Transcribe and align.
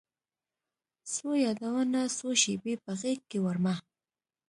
څو 1.13 1.27
یادونه، 1.45 1.99
څو 2.17 2.27
شیبې 2.41 2.73
په 2.83 2.91
غیږکې 2.99 3.37
وړمه 3.41 3.75